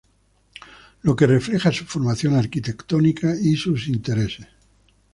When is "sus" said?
3.55-3.87